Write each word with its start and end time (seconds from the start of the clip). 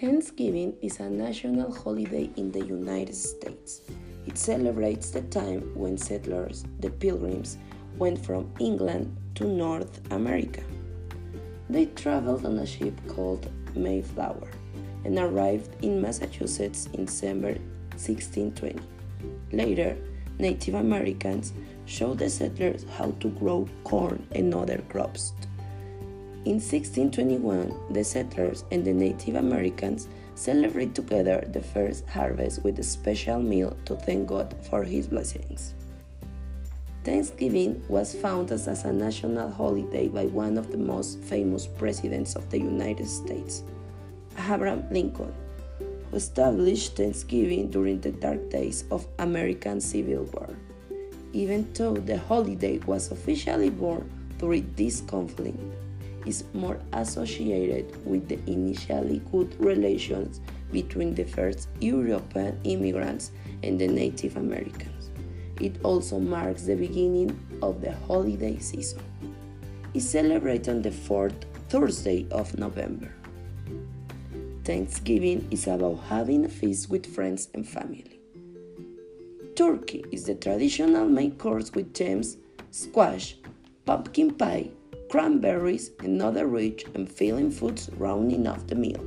Thanksgiving 0.00 0.76
is 0.80 1.00
a 1.00 1.10
national 1.10 1.74
holiday 1.74 2.30
in 2.36 2.52
the 2.52 2.64
United 2.64 3.16
States. 3.16 3.80
It 4.28 4.38
celebrates 4.38 5.10
the 5.10 5.22
time 5.22 5.72
when 5.74 5.98
settlers, 5.98 6.64
the 6.78 6.90
Pilgrims, 6.90 7.58
went 7.98 8.24
from 8.24 8.48
England 8.60 9.16
to 9.34 9.44
North 9.44 10.00
America. 10.12 10.62
They 11.68 11.86
traveled 11.86 12.46
on 12.46 12.58
a 12.58 12.66
ship 12.66 12.94
called 13.08 13.50
Mayflower 13.74 14.48
and 15.04 15.18
arrived 15.18 15.84
in 15.84 16.00
Massachusetts 16.00 16.88
in 16.92 17.06
December 17.06 17.58
1620. 17.96 18.78
Later, 19.50 19.96
Native 20.38 20.74
Americans 20.74 21.52
showed 21.86 22.18
the 22.18 22.30
settlers 22.30 22.86
how 22.96 23.10
to 23.18 23.30
grow 23.30 23.68
corn 23.82 24.24
and 24.30 24.54
other 24.54 24.78
crops. 24.90 25.32
In 26.44 26.60
1621, 26.60 27.74
the 27.90 28.04
settlers 28.04 28.64
and 28.70 28.84
the 28.84 28.92
Native 28.92 29.34
Americans 29.34 30.08
celebrate 30.36 30.94
together 30.94 31.44
the 31.52 31.60
first 31.60 32.08
harvest 32.08 32.62
with 32.62 32.78
a 32.78 32.82
special 32.82 33.42
meal 33.42 33.76
to 33.86 33.96
thank 33.96 34.28
God 34.28 34.54
for 34.70 34.84
his 34.84 35.08
blessings. 35.08 35.74
Thanksgiving 37.02 37.82
was 37.88 38.14
founded 38.14 38.68
as 38.68 38.84
a 38.84 38.92
national 38.92 39.50
holiday 39.50 40.06
by 40.06 40.26
one 40.26 40.56
of 40.56 40.70
the 40.70 40.78
most 40.78 41.18
famous 41.20 41.66
presidents 41.66 42.36
of 42.36 42.48
the 42.50 42.58
United 42.58 43.08
States, 43.08 43.64
Abraham 44.38 44.84
Lincoln, 44.92 45.34
who 45.78 46.16
established 46.16 46.96
Thanksgiving 46.96 47.68
during 47.68 48.00
the 48.00 48.12
dark 48.12 48.48
days 48.48 48.84
of 48.92 49.08
American 49.18 49.80
Civil 49.80 50.24
War. 50.24 50.50
Even 51.32 51.70
though 51.74 51.94
the 51.94 52.16
holiday 52.16 52.78
was 52.86 53.10
officially 53.10 53.70
born 53.70 54.08
during 54.38 54.72
this 54.76 55.00
conflict, 55.00 55.58
is 56.28 56.44
more 56.52 56.78
associated 56.92 57.86
with 58.04 58.28
the 58.28 58.38
initially 58.46 59.22
good 59.32 59.58
relations 59.58 60.42
between 60.70 61.14
the 61.14 61.24
first 61.24 61.68
European 61.80 62.60
immigrants 62.64 63.32
and 63.62 63.80
the 63.80 63.88
Native 63.88 64.36
Americans. 64.36 65.10
It 65.58 65.80
also 65.82 66.20
marks 66.20 66.62
the 66.62 66.76
beginning 66.76 67.30
of 67.62 67.80
the 67.80 67.92
holiday 68.06 68.58
season. 68.58 69.02
It's 69.94 70.04
celebrated 70.04 70.68
on 70.68 70.82
the 70.82 70.92
fourth 70.92 71.46
Thursday 71.70 72.26
of 72.30 72.56
November. 72.58 73.10
Thanksgiving 74.64 75.48
is 75.50 75.66
about 75.66 75.96
having 76.08 76.44
a 76.44 76.48
feast 76.48 76.90
with 76.90 77.06
friends 77.06 77.48
and 77.54 77.66
family. 77.66 78.20
Turkey 79.56 80.04
is 80.12 80.24
the 80.24 80.34
traditional 80.34 81.08
main 81.08 81.32
course 81.36 81.72
with 81.72 81.94
jams, 81.94 82.36
squash, 82.70 83.36
pumpkin 83.86 84.34
pie, 84.34 84.70
cranberries, 85.08 85.90
and 86.00 86.20
other 86.20 86.46
rich 86.46 86.84
and 86.94 87.10
filling 87.10 87.50
foods 87.50 87.90
rounding 87.96 88.46
off 88.46 88.66
the 88.66 88.74
meal. 88.74 89.04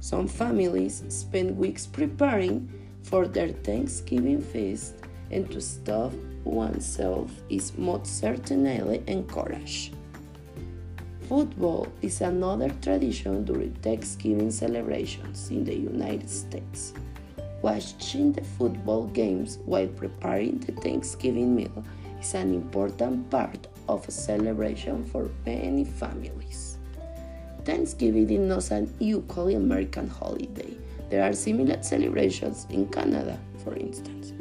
Some 0.00 0.28
families 0.28 1.02
spend 1.08 1.56
weeks 1.56 1.86
preparing 1.86 2.70
for 3.02 3.26
their 3.26 3.48
Thanksgiving 3.48 4.40
feast, 4.40 4.94
and 5.30 5.50
to 5.50 5.60
stuff 5.60 6.12
oneself 6.44 7.30
is 7.48 7.76
most 7.76 8.20
certainly 8.20 9.02
encouraged. 9.06 9.94
Football 11.28 11.88
is 12.02 12.20
another 12.20 12.70
tradition 12.82 13.44
during 13.44 13.74
Thanksgiving 13.82 14.52
celebrations 14.52 15.50
in 15.50 15.64
the 15.64 15.74
United 15.74 16.30
States. 16.30 16.92
Watching 17.62 18.32
the 18.32 18.44
football 18.44 19.06
games 19.08 19.58
while 19.64 19.88
preparing 19.88 20.58
the 20.60 20.72
Thanksgiving 20.72 21.56
meal 21.56 21.84
is 22.20 22.34
an 22.34 22.54
important 22.54 23.28
part 23.28 23.66
of 23.88 24.06
a 24.08 24.10
celebration 24.10 25.04
for 25.04 25.30
many 25.44 25.84
families. 25.84 26.78
Thanksgiving 27.64 28.30
is 28.30 28.38
not 28.38 28.70
an 28.70 28.94
equally 29.00 29.54
American 29.54 30.08
holiday. 30.08 30.76
There 31.10 31.22
are 31.22 31.32
similar 31.32 31.82
celebrations 31.82 32.66
in 32.70 32.88
Canada, 32.88 33.38
for 33.64 33.74
instance. 33.74 34.32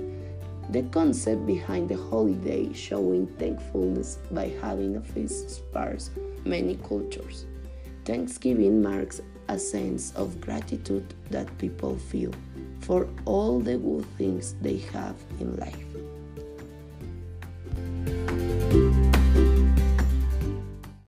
The 0.69 0.83
concept 0.83 1.45
behind 1.45 1.89
the 1.89 1.97
holiday 1.97 2.73
showing 2.73 3.27
thankfulness 3.37 4.17
by 4.31 4.49
having 4.61 4.95
a 4.95 5.01
feast 5.01 5.49
spars 5.49 6.09
many 6.43 6.75
cultures. 6.87 7.45
Thanksgiving 8.03 8.81
marks 8.81 9.21
a 9.47 9.57
sense 9.57 10.13
of 10.15 10.41
gratitude 10.41 11.13
that 11.29 11.55
people 11.57 11.97
feel 11.97 12.31
for 12.81 13.07
all 13.25 13.59
the 13.59 13.77
good 13.77 14.05
things 14.17 14.55
they 14.61 14.77
have 14.93 15.15
in 15.39 15.55
life. 15.57 15.94